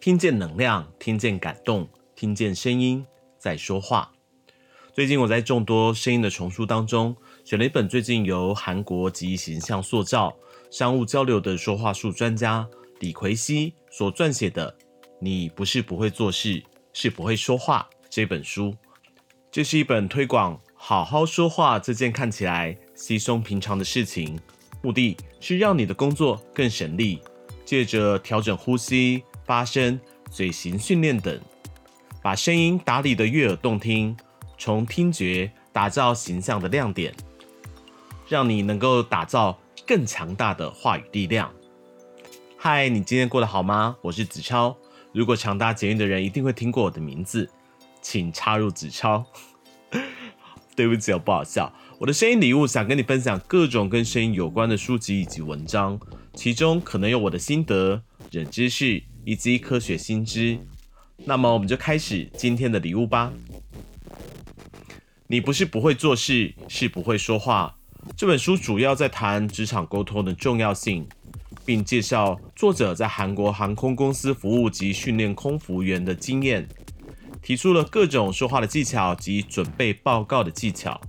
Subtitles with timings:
[0.00, 3.04] 听见能量，听见感动，听见声音
[3.36, 4.10] 在说话。
[4.94, 10.34] 最近我在众多声音的丛书当中，选了一本最近由韩国及形象塑造、
[10.70, 12.66] 商务交流的说话术专家
[13.00, 14.72] 李奎熙所撰写的
[15.20, 18.74] 《你不是不会做事，是不会说话》这本书。
[19.50, 24.40] 这是一本推广好好说话这件看起来稀松平常的事情，
[24.80, 27.20] 目的是让你的工作更省力，
[27.66, 29.98] 借着调整呼吸、发声、
[30.30, 31.36] 嘴型训练等，
[32.22, 34.16] 把声音打理得悦耳动听。
[34.56, 37.12] 从听觉打造形象的亮点，
[38.28, 41.50] 让你能够打造更强大的话语力量。
[42.56, 43.96] 嗨，你今天过得好吗？
[44.02, 44.76] 我是子超。
[45.12, 47.50] 如果强大捷运的人一定会听过我的名字，
[48.00, 49.26] 请插入子超。
[50.76, 51.72] 对不起，我不好笑。
[51.98, 55.98] 我的声音礼物想跟你分享各种跟声音有关的书籍以及文章，
[56.34, 60.58] 其中可能有我的心得、冷知识以及科学新知。
[61.16, 63.32] 那么我们就开始今天的礼物吧。
[65.26, 67.76] 你不是不会做事，是不会说话。
[68.16, 71.06] 这本书主要在谈职场沟通的重要性，
[71.64, 76.66] 并介绍作者在韩国航空公司服务及训练空服员的经验，
[77.42, 81.00] 提出了各种说话的技巧及准备报告的技巧，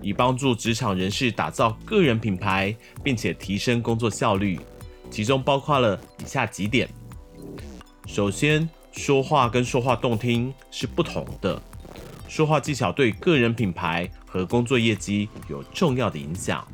[0.00, 4.58] 以帮助职场人士打造个人品牌，并且提升工作效率。
[5.10, 6.88] 其中包括了以下几点：
[8.06, 11.60] 首先，说话跟说话动听是不同的。
[12.28, 16.66] 说话技巧对个人品牌和工作业绩有重要的影响。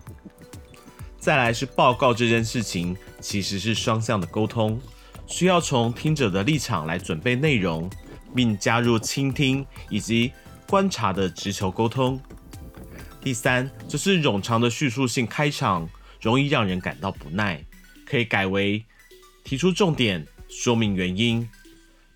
[1.19, 4.81] 再来是报告这件事情，其实是双向的沟通，
[5.27, 7.91] 需要从听者的立场来准备内容，
[8.35, 10.33] 并加入倾听以及
[10.67, 12.21] 观察的直球沟通。
[13.23, 15.89] 第三，就是冗长的叙述性开场，
[16.21, 17.63] 容易让人感到不耐，
[18.07, 18.83] 可以改为
[19.45, 21.49] 提出重点，说明原因，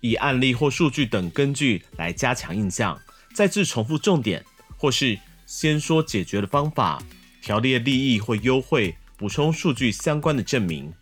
[0.01, 2.99] 以案例或数据等根据来加强印象。
[3.33, 4.43] 再次重复重点，
[4.77, 7.01] 或是先说解决的方法，
[7.41, 10.93] 条列利益或优惠，补充数据相关的证明。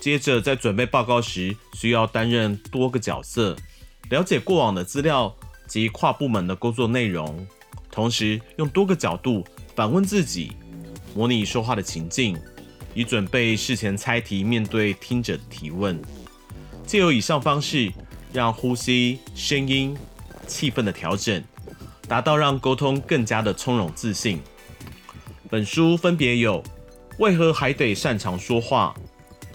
[0.00, 3.56] 接着在准备报告时，需要担任多个角色，
[4.10, 5.34] 了解过往的资料
[5.66, 7.46] 及跨部门的工作内容，
[7.90, 9.46] 同时用多个角度
[9.76, 10.52] 反问自己，
[11.14, 12.36] 模拟说话的情境，
[12.94, 16.00] 以准备事前猜题，面对听者的提问。
[16.92, 17.90] 借由以上方式，
[18.34, 19.96] 让呼吸、声音、
[20.46, 21.42] 气氛的调整。
[22.06, 24.38] 达到让沟通更加的从容自信。
[25.48, 26.62] 本书分别有：
[27.18, 28.94] 为何还得擅长说话？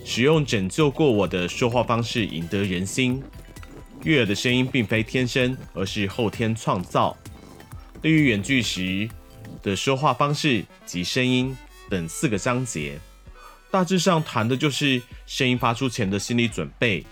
[0.04, 3.22] 使用拯救过我的说话方式赢得人心。
[4.02, 7.16] 悦耳的声音并非天生，而是后天创造。
[8.02, 9.08] 对于远距时
[9.62, 11.56] 的说话方式及声音
[11.88, 12.98] 等四个章节，
[13.70, 17.06] 大致上谈的就是声音发出前的心理准备，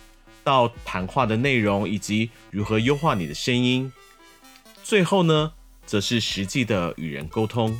[0.45, 3.91] 到谈话的内容以及如何优化你的声音。
[4.83, 5.51] 最后呢，
[5.85, 7.78] 则是实际的与人沟通。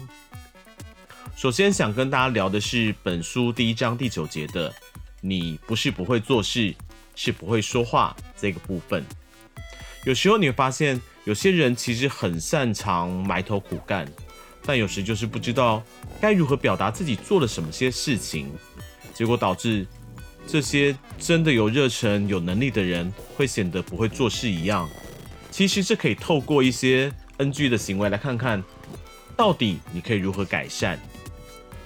[1.36, 4.74] 首先想跟大家聊的是本书第一章第九节的
[5.22, 6.74] “你不是不会做事，
[7.16, 9.06] 是不会说话”这个部分。
[10.04, 14.12] 有时候你会发现，有些人其实很擅长埋头苦干，
[14.64, 15.84] 但有时就是不知道
[16.20, 18.52] 该如何表达自己做了什么些事情，
[19.14, 19.86] 结果导致
[20.48, 24.90] 这些真的有热忱、有能力的人会显得不会做事一样。
[25.52, 28.64] 其实这可以透过一些 NG 的行为来看看，
[29.36, 31.00] 到底你可以如何改善。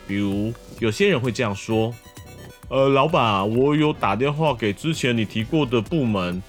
[0.08, 1.94] 比如有些人会这样说
[2.68, 6.42] ：“呃，老板，啊我有打电话给之前你提过的部门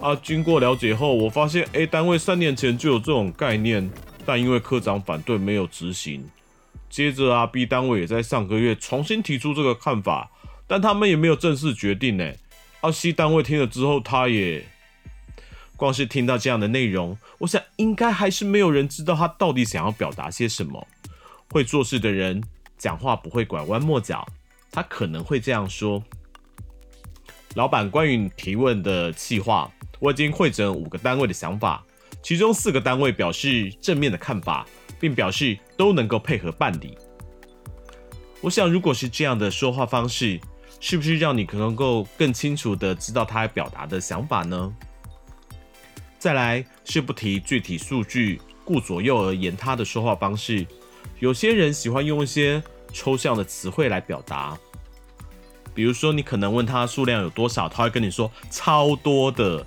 [0.00, 3.90] 啊，经过了解后，我发现 A 单位三年前就有这种概念，
[4.24, 6.24] 但因为科长反对没有执行。
[6.88, 10.30] 接着啊，B 单位也在上个月重新提出这个看法，
[10.72, 12.32] 但他们也没有正式决定呢。
[12.80, 14.64] 啊，C 单位听了之后，他也……”
[15.76, 20.88] 光是听到这样的内容，我想应该还是没有人知道他到底想要表达些什么。
[21.50, 22.42] 会做事的人
[22.78, 24.26] 讲话不会拐弯抹角，
[24.70, 26.02] 他可能会这样说
[27.54, 29.70] ：“老板，关于提问的企划，
[30.00, 31.84] 我已经汇整五个单位的想法，
[32.22, 34.66] 其中四个单位表示正面的看法，
[34.98, 36.96] 并表示都能够配合办理。
[38.40, 40.40] 我想，如果是这样的说话方式，
[40.84, 44.74] 是不是让你可能够更清楚地知道他要表达的想法呢？”
[46.18, 50.66] 再来是不提具体数据，顾左右而言他的说话方式。
[51.20, 52.60] 有些人喜欢用一些
[52.92, 54.58] 抽象的词汇来表达，
[55.72, 59.64] 比如说你可能问他数量有多少，他会跟你说超多的。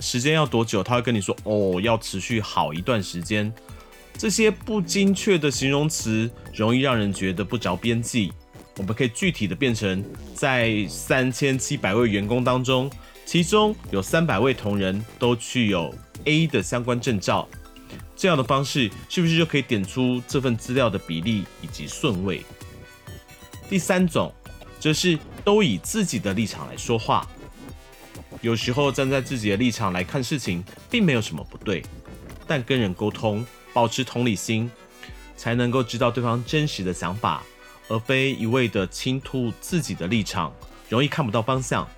[0.00, 3.52] 时间要多久，他会跟你说哦，要持续好一段时间。
[4.16, 8.32] 这些不精确的形容词容易让人觉得不着边际。
[8.76, 10.04] 我们可以具体的变成
[10.34, 12.90] 在三千七百位员工当中。
[13.26, 15.94] 其中有三百位同仁都具有
[16.24, 17.48] A 的相关证照。
[18.14, 22.42] 这样的方式是不是就可以点出这份资料的比例以及顺位？
[23.68, 24.32] 第三种
[24.78, 27.26] 则是都以自己的立场来说话。
[28.42, 31.82] 有时候站在自己的立场来看事情，并没有什么不对，
[32.46, 34.70] 但跟人沟通，保持同理心，
[35.34, 37.42] 才能够知道对方真实的想法，
[37.88, 40.52] 而非一味的倾吐自己的立场，
[40.88, 41.88] 容易看不到方向。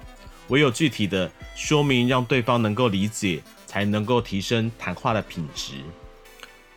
[0.48, 5.74] 唯有具体的说明，让对方能够理解，才能够提升谈话的品质。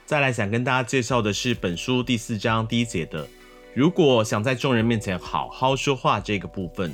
[0.06, 3.28] 再来想跟大家介绍的是本书第四章第一节的，
[3.76, 6.92] 如果想在众人面前好好说话这个部分，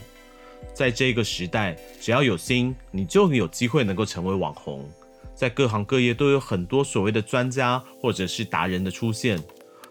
[0.73, 4.85] 在这个时代，只要有心，你就有机会能够成为网红。
[5.33, 9.41] 在各行各业都有很多所谓的专家或者是达人的出现，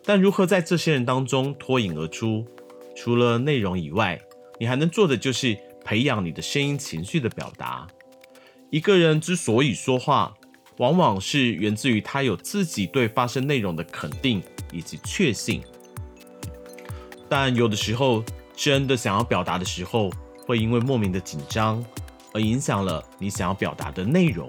[0.05, 2.45] 但如何在这些人当中脱颖而出？
[2.95, 4.21] 除了内容以外，
[4.61, 7.87] 你还能做的就是培养你的声音情绪的表达。
[8.71, 10.35] 一个人之所以说话，
[10.77, 14.43] 往往是源自于他有自己对发声内容的肯定
[14.73, 15.63] 以及确信。
[17.29, 18.23] 但有的时候，
[18.55, 20.11] 真的想要表达的时候，
[20.47, 21.85] 会因为莫名的紧张
[22.33, 24.49] 而影响了你想要表达的内容。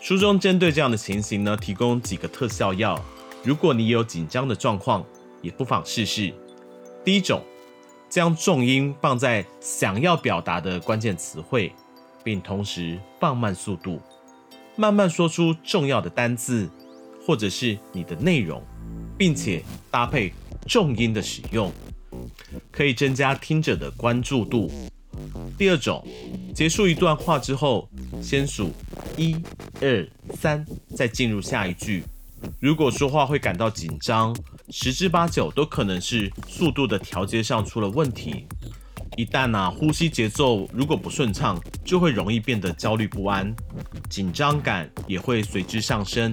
[0.00, 3.02] 书中针对这样的情形呢，提供几个特效药。
[3.44, 5.04] 如果你有紧张的状况，
[5.40, 6.32] 也不妨试试。
[7.04, 7.42] 第一种，
[8.08, 11.72] 将重音放在想要表达的关键词汇，
[12.24, 14.00] 并同时放慢速度，
[14.76, 16.68] 慢慢说出重要的单字
[17.24, 18.62] 或者是你的内容，
[19.16, 20.32] 并且搭配
[20.66, 21.72] 重音的使用，
[22.70, 24.70] 可以增加听者的关注度。
[25.56, 26.06] 第二种，
[26.54, 27.88] 结束一段话之后，
[28.20, 28.70] 先数
[29.16, 29.36] 一、
[29.80, 32.02] 二、三，再进入下一句。
[32.60, 34.34] 如果说话会感到紧张，
[34.70, 38.46] 十之八九都可能是速度的调节上出了问题。
[39.16, 43.52] 一旦啊，呼吸节奏如果不顺畅，就会容易变得焦虑不安，
[44.08, 46.32] 紧张感也会随之上升。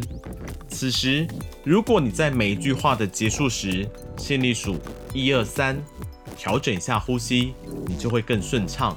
[0.67, 1.25] 此时，
[1.63, 4.79] 如果你在每一句话的结束时，心里数
[5.13, 5.81] 一二三，
[6.37, 7.55] 调整一下呼吸，
[7.87, 8.95] 你就会更顺畅。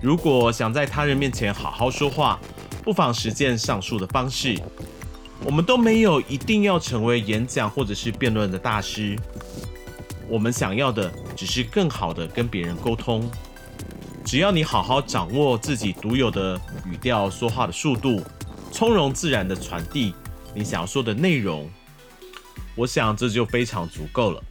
[0.00, 2.38] 如果想在他人面前好好说话，
[2.84, 4.56] 不妨实践上述的方式。
[5.44, 9.18] 我们都没有一定要成为演讲或者是辩论的大师。
[10.28, 13.28] 我们想要的只是更好的跟别人沟通。
[14.24, 18.22] 只要你好好掌握自己独有的语调、说话的速度，
[18.70, 20.14] 从容自然地传递
[20.54, 21.68] 你想要说的内容，
[22.76, 24.42] 我想这就非常足够了。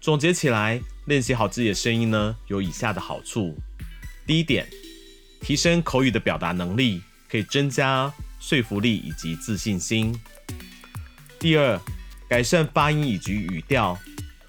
[0.00, 3.56] 总结起来，练习好自己的声音呢，有以下的好处：
[4.26, 4.68] 第一点，
[5.40, 10.12] 提升口语的表达能力，可以增加说服力以及自信心；
[11.38, 11.80] 第二，
[12.28, 13.98] 改善发音以及语调。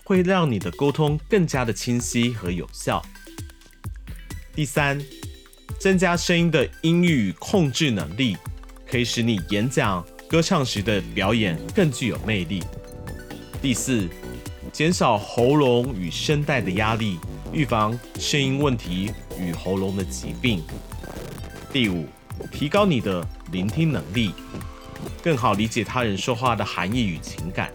[0.04, 3.06] 会让你的沟通更加的清晰和有效。
[4.56, 4.98] 第三，
[5.78, 8.38] 增加声音的音域控制能力，
[8.90, 12.64] 可以使你演讲、歌唱时的表演更具有魅力。
[13.62, 14.08] 第四，
[14.72, 17.20] 减少喉咙与声带的压力，
[17.52, 20.64] 预防声音问题与喉咙的疾病。
[21.74, 22.08] 第五，
[22.52, 24.34] 提高你的聆听能力，
[25.24, 27.72] 更好理解他人说话的含义与情感。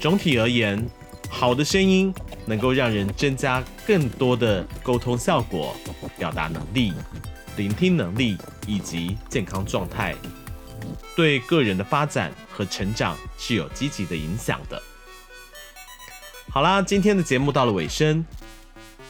[0.00, 0.84] 总体而言，
[1.28, 2.14] 好的声音
[2.44, 5.74] 能够让人增加更多的沟通效果、
[6.18, 6.92] 表达能力、
[7.56, 8.36] 聆听能力
[8.66, 10.14] 以及健康状态，
[11.16, 14.80] 对个人的发展和成长是有积极的影响的。
[16.50, 18.24] 好啦，今天的节目到了尾声，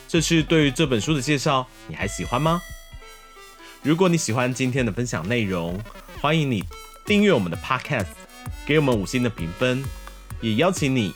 [0.07, 2.61] 这次对于这本书的介绍，你还喜欢吗？
[3.87, 5.79] 如果你喜欢今天的分享内容，
[6.19, 6.61] 欢迎你
[7.05, 8.07] 订阅我们的 Podcast，
[8.65, 9.81] 给我们五星的评分，
[10.41, 11.13] 也邀请你。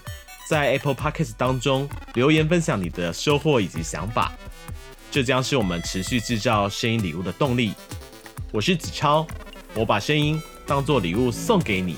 [0.47, 4.31] 在 Apple Podcast 当中留言分享你的收获以及想法，
[5.11, 7.73] 这将是我们持续制造声音礼物的动力。
[8.53, 9.27] 我是子超，
[9.73, 11.97] 我把声音当做礼物送给你，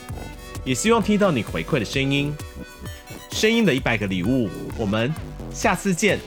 [0.65, 2.34] 也希望听到你回馈的声音。
[3.32, 5.13] 声音的一百个礼物，我们
[5.53, 6.18] 下次见。